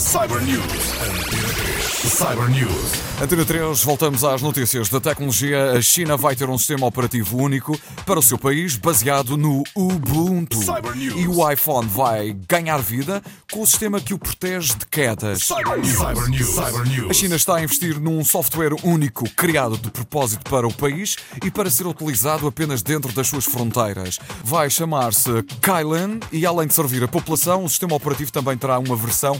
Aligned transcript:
Cyber 0.00 0.40
News. 0.40 0.64
Antena 1.02 1.48
3. 1.52 2.12
Cyber 2.12 2.48
News. 2.48 3.20
Antena 3.20 3.44
3, 3.44 3.84
voltamos 3.84 4.24
às 4.24 4.40
notícias 4.40 4.88
da 4.88 4.98
tecnologia. 4.98 5.72
A 5.72 5.82
China 5.82 6.16
vai 6.16 6.34
ter 6.34 6.48
um 6.48 6.56
sistema 6.56 6.86
operativo 6.86 7.36
único 7.36 7.78
para 8.06 8.18
o 8.18 8.22
seu 8.22 8.38
país, 8.38 8.76
baseado 8.76 9.36
no 9.36 9.62
Ubuntu. 9.76 10.56
Cyber 10.56 10.96
News. 10.96 11.20
E 11.20 11.28
o 11.28 11.50
iPhone 11.50 11.86
vai 11.86 12.34
ganhar 12.48 12.78
vida 12.78 13.22
com 13.52 13.60
o 13.60 13.66
sistema 13.66 14.00
que 14.00 14.14
o 14.14 14.18
protege 14.18 14.72
de 14.74 14.86
quedas. 14.86 15.42
Cyber 15.42 15.76
News. 15.76 15.98
Cyber 15.98 16.28
News. 16.30 16.48
Cyber 16.48 16.88
News. 16.88 17.10
A 17.10 17.12
China 17.12 17.36
está 17.36 17.56
a 17.56 17.62
investir 17.62 18.00
num 18.00 18.24
software 18.24 18.74
único 18.82 19.28
criado 19.36 19.76
de 19.76 19.90
propósito 19.90 20.48
para 20.48 20.66
o 20.66 20.72
país 20.72 21.16
e 21.44 21.50
para 21.50 21.70
ser 21.70 21.86
utilizado 21.86 22.46
apenas 22.46 22.82
dentro 22.82 23.12
das 23.12 23.28
suas 23.28 23.44
fronteiras. 23.44 24.18
Vai 24.42 24.70
chamar-se 24.70 25.42
Kailan 25.60 26.20
e, 26.32 26.46
além 26.46 26.66
de 26.66 26.72
servir 26.72 27.04
a 27.04 27.08
população, 27.08 27.64
o 27.64 27.68
sistema 27.68 27.94
operativo 27.94 28.32
também 28.32 28.56
terá 28.56 28.78
uma 28.78 28.96
versão 28.96 29.38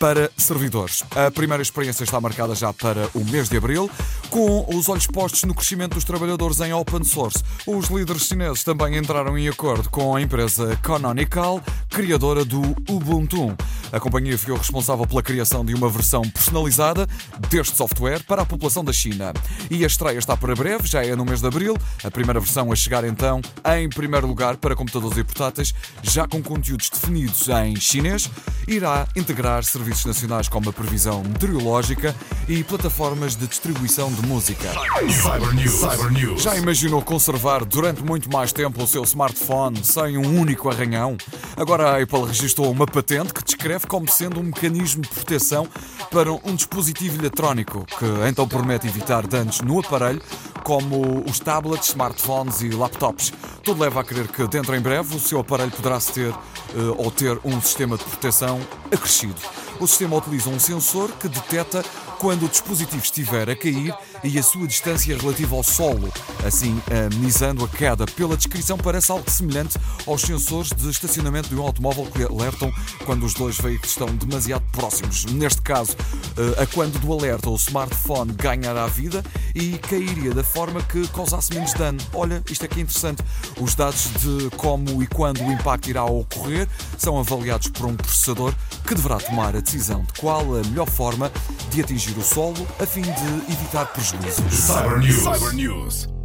para 0.00 0.30
servidores. 0.34 1.04
A 1.14 1.30
primeira 1.30 1.62
experiência 1.62 2.04
está 2.04 2.18
marcada 2.18 2.54
já 2.54 2.72
para 2.72 3.10
o 3.14 3.22
mês 3.22 3.50
de 3.50 3.58
abril, 3.58 3.88
com 4.30 4.64
os 4.74 4.88
olhos 4.88 5.06
postos 5.06 5.44
no 5.44 5.54
crescimento 5.54 5.92
dos 5.92 6.04
trabalhadores 6.04 6.58
em 6.60 6.72
open 6.72 7.04
source. 7.04 7.44
Os 7.66 7.88
líderes 7.88 8.22
chineses 8.22 8.64
também 8.64 8.96
entraram 8.96 9.36
em 9.36 9.46
acordo 9.46 9.90
com 9.90 10.16
a 10.16 10.22
empresa 10.22 10.74
Canonical, 10.82 11.62
criadora 12.00 12.46
do 12.46 12.62
Ubuntu. 12.88 13.54
A 13.92 14.00
companhia 14.00 14.38
ficou 14.38 14.56
responsável 14.56 15.06
pela 15.06 15.22
criação 15.22 15.64
de 15.64 15.74
uma 15.74 15.88
versão 15.88 16.22
personalizada 16.22 17.06
deste 17.50 17.76
software 17.76 18.22
para 18.22 18.42
a 18.42 18.46
população 18.46 18.82
da 18.84 18.92
China. 18.92 19.34
E 19.70 19.84
a 19.84 19.86
estreia 19.86 20.18
está 20.18 20.36
para 20.36 20.54
breve, 20.54 20.86
já 20.86 21.04
é 21.04 21.14
no 21.14 21.24
mês 21.24 21.40
de 21.40 21.48
abril. 21.48 21.76
A 22.02 22.10
primeira 22.10 22.40
versão 22.40 22.72
a 22.72 22.76
chegar 22.76 23.04
então 23.04 23.42
em 23.76 23.88
primeiro 23.88 24.26
lugar 24.26 24.56
para 24.56 24.74
computadores 24.74 25.18
e 25.18 25.24
portáteis, 25.24 25.74
já 26.02 26.26
com 26.26 26.42
conteúdos 26.42 26.88
definidos 26.88 27.48
em 27.48 27.76
chinês, 27.76 28.30
irá 28.66 29.06
integrar 29.16 29.64
serviços 29.64 30.04
nacionais 30.04 30.48
como 30.48 30.70
a 30.70 30.72
previsão 30.72 31.22
meteorológica 31.24 32.14
e 32.48 32.62
plataformas 32.62 33.36
de 33.36 33.46
distribuição 33.46 34.10
de 34.12 34.26
música. 34.26 34.70
Cyber 35.10 35.52
News. 35.54 35.72
Cyber 35.72 36.12
News. 36.12 36.42
Já 36.42 36.56
imaginou 36.56 37.02
conservar 37.02 37.64
durante 37.64 38.02
muito 38.02 38.30
mais 38.32 38.52
tempo 38.52 38.82
o 38.82 38.86
seu 38.86 39.02
smartphone 39.02 39.84
sem 39.84 40.16
um 40.16 40.40
único 40.40 40.70
arranhão? 40.70 41.16
Agora 41.56 41.89
a 41.90 42.02
Apple 42.02 42.24
registrou 42.24 42.70
uma 42.70 42.86
patente 42.86 43.34
que 43.34 43.42
descreve 43.42 43.86
como 43.86 44.08
sendo 44.08 44.40
um 44.40 44.44
mecanismo 44.44 45.02
de 45.02 45.08
proteção 45.08 45.66
para 46.10 46.32
um 46.32 46.54
dispositivo 46.54 47.20
eletrónico, 47.20 47.84
que 47.84 48.28
então 48.28 48.46
promete 48.46 48.86
evitar 48.86 49.26
danos 49.26 49.60
no 49.60 49.80
aparelho, 49.80 50.22
como 50.62 51.24
os 51.28 51.40
tablets, 51.40 51.88
smartphones 51.88 52.62
e 52.62 52.70
laptops. 52.70 53.32
Tudo 53.64 53.82
leva 53.82 54.00
a 54.00 54.04
crer 54.04 54.28
que 54.28 54.46
dentro 54.46 54.74
em 54.76 54.80
breve 54.80 55.16
o 55.16 55.20
seu 55.20 55.40
aparelho 55.40 55.70
poderá 55.70 55.98
ter 56.00 56.30
eh, 56.30 56.94
ou 56.96 57.10
ter 57.10 57.38
um 57.44 57.60
sistema 57.60 57.96
de 57.96 58.04
proteção 58.04 58.60
acrescido. 58.92 59.36
O 59.80 59.86
sistema 59.86 60.16
utiliza 60.16 60.50
um 60.50 60.60
sensor 60.60 61.10
que 61.12 61.26
detecta 61.26 61.82
quando 62.18 62.44
o 62.44 62.48
dispositivo 62.50 63.02
estiver 63.02 63.48
a 63.48 63.56
cair 63.56 63.94
e 64.22 64.38
a 64.38 64.42
sua 64.42 64.66
distância 64.66 65.16
relativa 65.16 65.56
ao 65.56 65.62
solo, 65.62 66.12
assim 66.46 66.78
amenizando 66.90 67.64
a 67.64 67.68
queda. 67.68 68.04
Pela 68.04 68.36
descrição, 68.36 68.76
parece 68.76 69.10
algo 69.10 69.28
semelhante 69.30 69.78
aos 70.06 70.20
sensores 70.20 70.70
de 70.70 70.90
estacionamento 70.90 71.48
de 71.48 71.56
um 71.56 71.62
automóvel 71.62 72.04
que 72.04 72.22
alertam 72.22 72.70
quando 73.06 73.24
os 73.24 73.32
dois 73.32 73.56
veículos 73.56 73.92
estão 73.92 74.14
demasiado 74.14 74.62
próximos. 74.70 75.24
Neste 75.24 75.62
caso, 75.62 75.96
eh, 76.36 76.62
a 76.62 76.66
quando 76.66 76.98
do 76.98 77.10
alerta, 77.14 77.48
o 77.48 77.56
smartphone 77.56 78.34
ganhará 78.34 78.86
vida 78.86 79.24
e 79.54 79.78
cairia 79.78 80.34
da 80.34 80.44
forma 80.44 80.82
que 80.82 81.08
causasse 81.08 81.54
menos 81.54 81.72
dano. 81.72 81.98
Olha, 82.12 82.42
isto 82.50 82.66
aqui 82.66 82.80
é 82.80 82.82
interessante. 82.82 83.22
Os 83.58 83.74
dados 83.74 84.10
de 84.20 84.50
como 84.58 85.02
e 85.02 85.06
quando 85.06 85.42
o 85.42 85.50
impacto 85.50 85.88
irá 85.88 86.04
ocorrer 86.04 86.68
são 86.98 87.18
avaliados 87.18 87.68
por 87.68 87.86
um 87.86 87.96
processador 87.96 88.54
que 88.86 88.94
deverá 88.94 89.16
tomar 89.16 89.56
a 89.56 89.62
decisão 89.70 90.02
de 90.02 90.20
qual 90.20 90.40
a 90.56 90.62
melhor 90.64 90.88
forma 90.88 91.30
de 91.70 91.80
atingir 91.80 92.18
o 92.18 92.22
solo 92.22 92.66
a 92.80 92.86
fim 92.86 93.02
de 93.02 93.52
evitar 93.52 93.86
prejuízos. 93.86 94.52
Cyber 94.52 94.98
News. 94.98 95.22
Cyber 95.22 95.52
News. 95.54 96.19